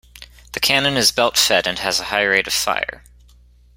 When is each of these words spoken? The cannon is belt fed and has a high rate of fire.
The 0.53 0.59
cannon 0.59 0.97
is 0.97 1.11
belt 1.11 1.37
fed 1.37 1.67
and 1.67 1.77
has 1.77 1.99
a 1.99 2.05
high 2.05 2.23
rate 2.23 2.47
of 2.47 2.53
fire. 2.53 3.03